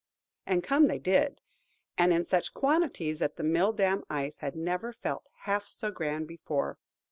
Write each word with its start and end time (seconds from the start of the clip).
And 0.47 0.63
come 0.63 0.87
they 0.87 0.97
did; 0.97 1.41
and 1.95 2.11
in 2.11 2.25
such 2.25 2.55
quantities, 2.55 3.19
that 3.19 3.35
the 3.35 3.43
mill 3.43 3.71
dam 3.71 4.03
Ice 4.09 4.37
had 4.37 4.55
never 4.55 4.91
felt 4.93 5.25
half 5.43 5.67
so 5.67 5.91
grand 5.91 6.27
before. 6.27 6.79